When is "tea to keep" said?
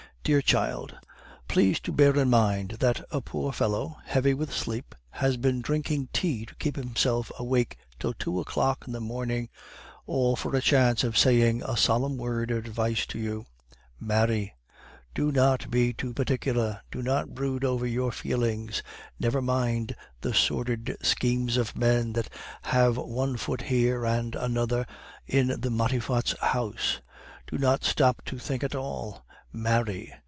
6.13-6.75